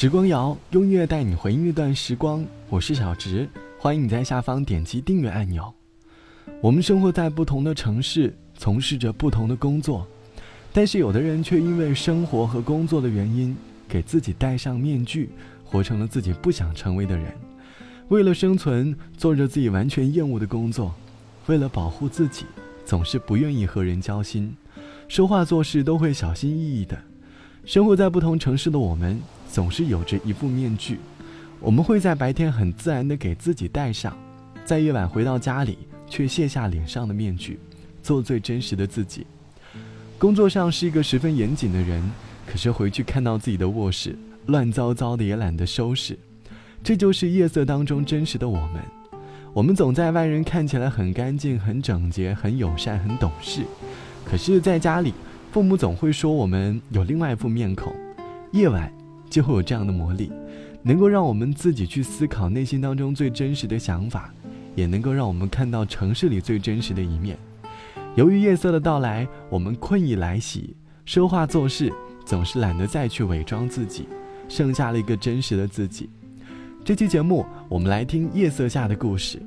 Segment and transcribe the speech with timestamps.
[0.00, 3.46] 时光谣用音乐带你回忆那段时光，我是小植，
[3.78, 5.70] 欢迎你在下方点击订阅按钮。
[6.62, 10.06] 我们生活在不同的城市，从事着不同的工作，
[10.72, 13.54] 但是有的人却因为生活和工作的原因，
[13.86, 15.28] 给自己戴上面具，
[15.62, 17.34] 活成了自己不想成为的人。
[18.08, 20.90] 为了生存，做着自己完全厌恶的工作；
[21.44, 22.46] 为了保护自己，
[22.86, 24.56] 总是不愿意和人交心，
[25.08, 26.98] 说话做事都会小心翼翼的。
[27.66, 29.20] 生活在不同城市的我们。
[29.52, 30.98] 总是有着一副面具，
[31.58, 34.16] 我们会在白天很自然地给自己戴上，
[34.64, 35.78] 在夜晚回到家里
[36.08, 37.58] 却卸下脸上的面具，
[38.02, 39.26] 做最真实的自己。
[40.18, 42.02] 工作上是一个十分严谨的人，
[42.46, 46.16] 可是回去看到自己的卧室乱糟糟的也懒得收拾，
[46.84, 48.82] 这就是夜色当中真实的我们。
[49.52, 53.62] 我们总在外人看起来很干净、很整洁、很友善、很懂事，
[54.24, 55.12] 可是在家里，
[55.50, 57.92] 父母总会说我们有另外一副面孔。
[58.52, 58.99] 夜晚。
[59.30, 60.30] 就会有这样的魔力，
[60.82, 64.34] 能够让我们自己去思考内心当中最真实的想法，
[64.74, 67.38] 也能够让我们看到城市里最真实的一面。
[68.16, 71.92] 由于夜色的到来，我们困意来袭，说话做事
[72.26, 74.08] 总是懒得再去伪装自己，
[74.48, 76.10] 剩下了一个真实的自己。
[76.84, 79.40] 这期节目，我们来听夜色下的故事。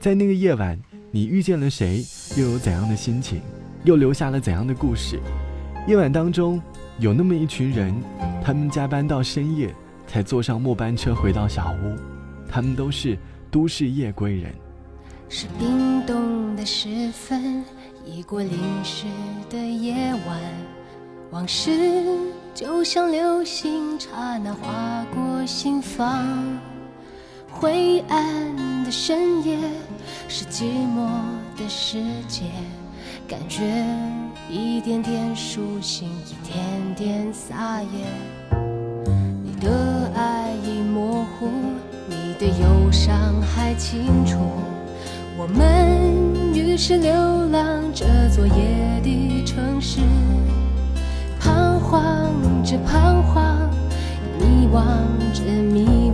[0.00, 0.78] 在那个夜晚，
[1.10, 2.02] 你遇见了谁？
[2.38, 3.42] 又有怎样的心情？
[3.84, 5.20] 又留下了怎样的故事？
[5.86, 6.60] 夜晚当中。
[6.98, 7.94] 有那么一群人，
[8.46, 9.74] 他们加班到深夜，
[10.06, 11.96] 才坐上末班车回到小屋。
[12.48, 13.18] 他们都是
[13.50, 14.54] 都市夜归人。
[15.28, 17.64] 是冰冻的时分，
[18.04, 19.06] 已过零时
[19.50, 20.40] 的夜晚，
[21.32, 22.06] 往事
[22.54, 26.24] 就像流星，刹那划过心房。
[27.50, 29.58] 灰暗的深夜，
[30.28, 31.08] 是寂寞
[31.58, 32.44] 的世界，
[33.26, 33.84] 感觉。
[34.48, 36.08] 一点点苏醒，
[36.96, 37.88] 点撒野。
[39.44, 41.50] 你的爱已模糊，
[42.08, 44.38] 你的忧伤还清楚。
[45.36, 47.12] 我们于是流
[47.50, 50.00] 浪这座夜的城市，
[51.38, 52.32] 彷徨
[52.64, 53.68] 着彷徨，
[54.40, 54.82] 迷惘
[55.34, 56.05] 着迷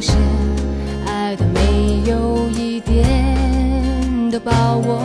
[0.00, 0.12] 是
[1.06, 4.98] 爱的没有一点的把握，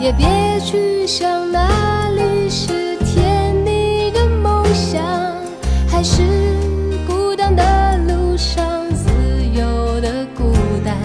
[0.00, 5.02] 也别去想哪里是甜蜜的梦想，
[5.86, 6.22] 还是
[7.06, 8.64] 孤单的路上
[8.94, 9.10] 自
[9.52, 10.96] 由的孤单。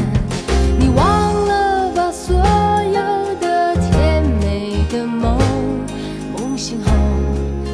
[0.80, 5.38] 你忘了吧所有的甜美的梦，
[6.38, 6.92] 梦醒后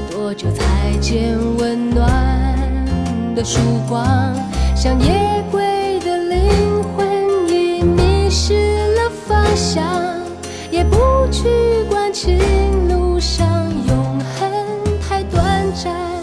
[0.10, 2.10] 多久才见温暖
[3.36, 4.34] 的曙光？
[4.76, 5.35] 像夜
[10.76, 11.48] 也不去
[11.90, 12.38] 管情
[12.90, 13.48] 路上
[13.88, 16.15] 永恒太短暂。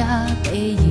[0.00, 0.89] 家背影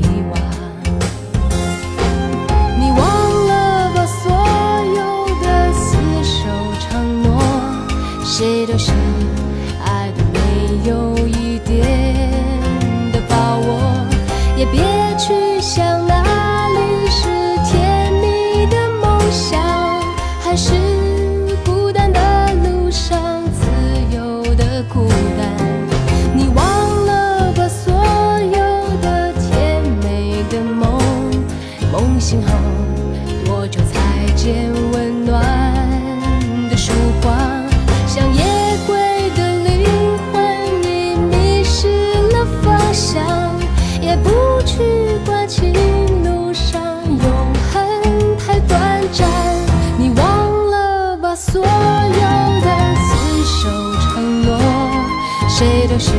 [32.32, 32.54] 今后
[33.44, 35.42] 多久才见温暖
[36.70, 36.92] 的曙
[37.24, 37.36] 光
[38.06, 38.44] 像夜
[38.86, 41.88] 归的灵魂已迷失
[42.32, 43.60] 了方向
[44.00, 44.84] 也不去
[45.26, 45.74] 管情
[46.24, 49.28] 路上永恒太短暂
[49.98, 52.70] 你忘了吧所有的
[53.10, 53.68] 厮守
[54.14, 54.60] 承诺
[55.50, 56.12] 谁都是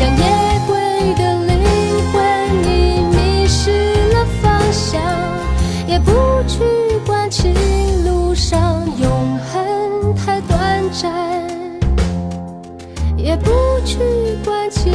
[0.00, 0.24] 像夜
[0.66, 1.60] 归的灵
[2.10, 2.16] 魂
[2.64, 3.70] 已迷失
[4.14, 4.98] 了方向，
[5.86, 6.10] 也不
[6.48, 6.64] 去
[7.04, 7.52] 管情
[8.02, 11.46] 路上永恒太短暂，
[13.14, 13.50] 也不
[13.84, 13.98] 去
[14.42, 14.90] 管情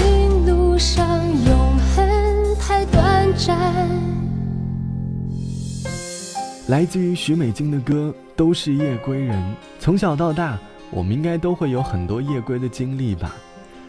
[0.47, 1.05] 路上
[1.45, 3.55] 永恒太短暂。
[6.65, 9.39] 来自于许美静的歌都是夜归人。
[9.79, 10.57] 从小到大，
[10.89, 13.35] 我们应该都会有很多夜归的经历吧。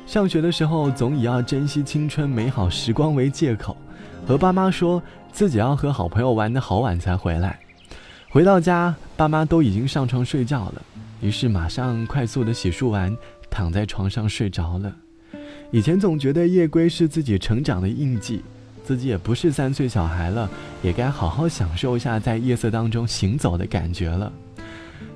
[0.06, 3.76] 上学的时候，总以要珍惜青春美好时光为借口，
[4.24, 7.58] 和爸妈说自己要和好朋友玩得好晚才回来。
[8.30, 10.82] 回到家，爸妈都已经上床睡觉了，
[11.20, 13.14] 于是马上快速的洗漱完，
[13.50, 14.94] 躺在床上睡着了。
[15.72, 18.42] 以前总觉得夜归是自己成长的印记。
[18.84, 20.48] 自己也不是三岁小孩了，
[20.80, 24.32] 也该好好享受一下在夜色当中行走的感觉了。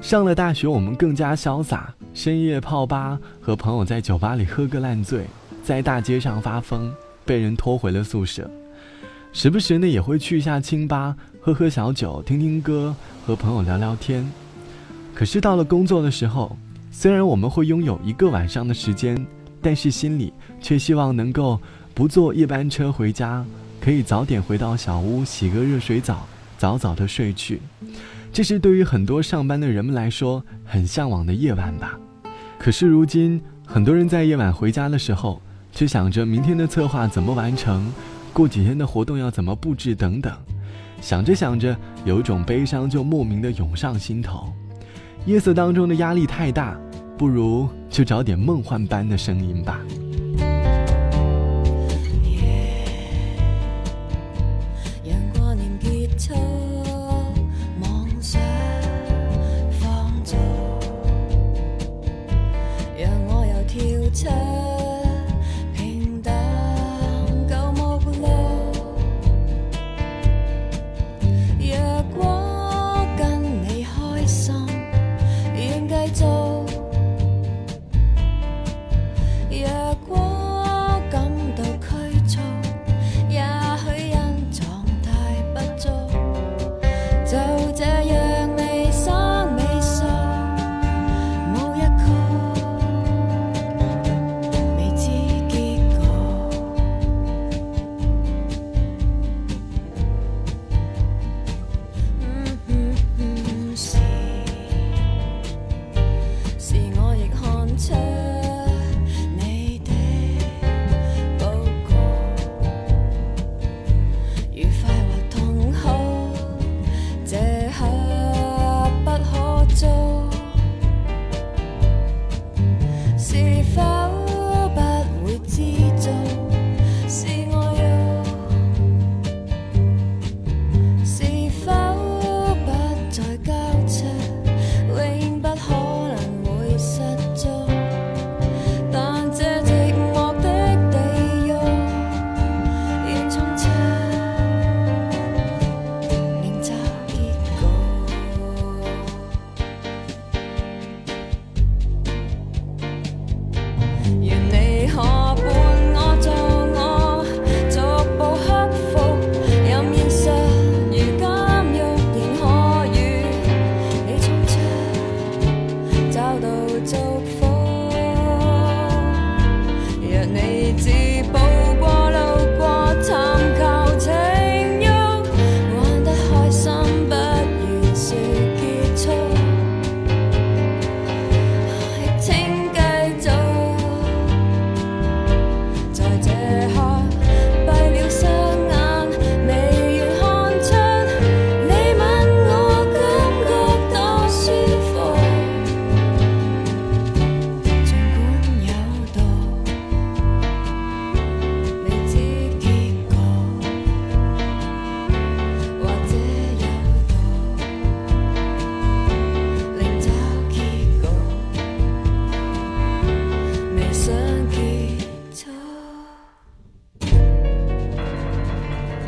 [0.00, 5.26] 上了大学，我们更加潇洒，深夜泡吧，和朋友在酒吧里喝个烂醉，
[5.62, 6.92] 在大街上发疯，
[7.24, 8.50] 被人拖回了宿舍。
[9.32, 12.94] 时不时呢，也会去一下清吧，喝喝小酒，听听歌，
[13.26, 14.28] 和朋友聊聊天。
[15.14, 16.56] 可是到了工作的时候，
[16.90, 19.24] 虽然我们会拥有一个晚上的时间，
[19.60, 21.60] 但是心里却希望能够
[21.94, 23.44] 不坐夜班车回家。
[23.80, 26.26] 可以早点回到小屋，洗个热水澡，
[26.58, 27.60] 早早的睡去。
[28.32, 31.98] 这是对于很多上班的人们来说很向往的夜晚吧。
[32.58, 35.40] 可是如今，很多人在夜晚回家的时候，
[35.72, 37.92] 却想着明天的策划怎么完成，
[38.32, 40.32] 过几天的活动要怎么布置等等。
[41.00, 44.52] 想着想着，有一种悲伤就莫名的涌上心头。
[45.26, 46.78] 夜色当中的压力太大，
[47.18, 49.80] 不如就找点梦幻般的声音吧。
[64.22, 64.69] time.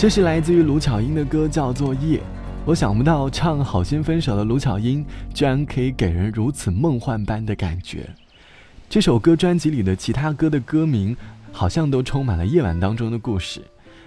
[0.02, 2.18] 这是来自于卢巧音的歌，叫做《夜》。
[2.64, 8.10] 我想不到唱《好心分手》的卢巧音，居然可以给人如此梦幻般的感觉。
[8.90, 11.16] 这首歌专辑里的其他歌的歌名，
[11.52, 13.62] 好像都充满了夜晚当中的故事，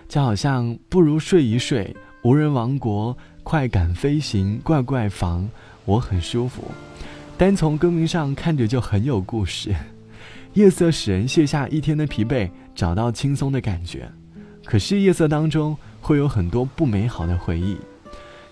[0.10, 5.50] 就好像不如睡一睡，无人王国，快感飞行，怪怪房，
[5.86, 6.66] 我很舒服。
[7.38, 9.74] 单从歌名上看着就很有故事。
[10.56, 14.12] 夜色使人卸下一天的疲惫，找到轻松的感觉。
[14.66, 17.78] 可是夜色当中会有很多不美好的回忆，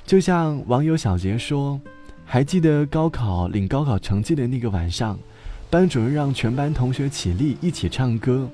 [0.06, 1.82] 就像网友小杰说
[2.24, 5.18] ：“还记得高考领高考成绩的那个晚上，
[5.70, 8.48] 班主任让全班同学起立一起唱歌。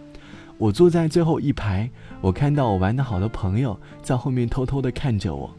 [0.57, 1.89] 我坐在最后一排，
[2.21, 5.53] 我看到我玩的好的朋友在后面偷偷的看着我。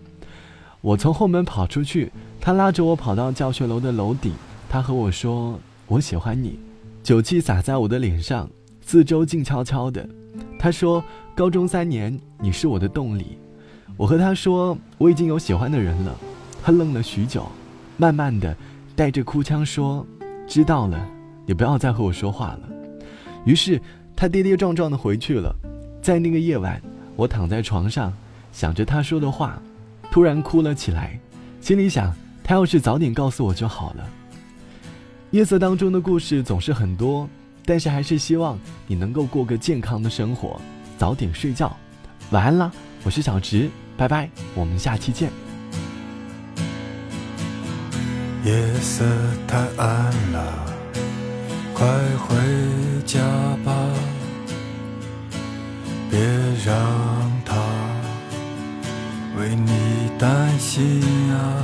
[0.81, 4.33] 我从后门跑出去，他拉着我跑到教学楼的楼顶，
[4.69, 6.59] 他和我说：‘我喜欢你。’”
[7.03, 8.49] 酒气洒在我的脸上，
[8.81, 10.09] 四周静悄悄的。
[10.63, 11.03] 他说
[11.35, 13.39] ：“高中三年，你是我的动力。”
[13.97, 16.15] 我和他说：“我已经有喜欢的人了。”
[16.63, 17.51] 他愣了许久，
[17.97, 18.55] 慢慢的
[18.95, 20.07] 带着哭腔说
[20.47, 21.03] ：“知道了，
[21.47, 22.69] 你不要再和我说话了。”
[23.47, 23.81] 于是
[24.15, 25.51] 他跌跌撞撞的回去了。
[26.03, 26.79] 在那个夜晚，
[27.17, 28.13] 我躺在床上，
[28.53, 29.59] 想着他说的话，
[30.11, 31.19] 突然哭了起来，
[31.63, 32.15] 心里想：
[32.45, 34.07] 他要是早点告诉我就好了。
[35.31, 37.27] 夜色当中的故事总是很多，
[37.71, 38.59] 但是还是希望
[38.89, 40.61] 你能够过个健康的生活，
[40.99, 41.77] 早点睡觉，
[42.31, 42.73] 晚安啦！
[43.05, 45.31] 我是小直，拜拜，我们下期见。
[48.45, 49.05] 夜色
[49.47, 50.75] 太暗了，
[51.73, 51.87] 快
[52.27, 52.37] 回
[53.07, 53.21] 家
[53.65, 53.73] 吧，
[56.11, 56.19] 别
[56.67, 56.75] 让
[57.45, 57.55] 他
[59.39, 61.01] 为你担心
[61.33, 61.63] 啊。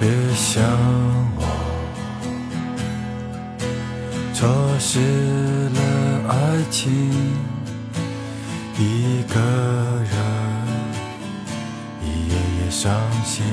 [0.00, 0.64] 别想
[1.36, 1.47] 我，
[4.38, 5.80] 错失了
[6.28, 7.10] 爱情，
[8.78, 9.40] 一个
[10.04, 10.14] 人
[12.04, 13.44] 一夜夜伤心。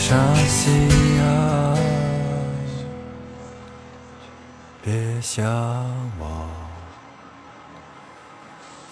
[0.00, 1.76] 个人伤心啊，
[4.82, 5.44] 别想
[6.18, 6.48] 我，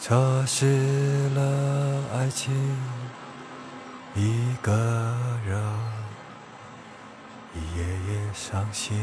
[0.00, 2.52] 错失了爱情，
[4.14, 4.70] 一个
[5.46, 5.58] 人。
[7.54, 9.00] 一夜夜伤心。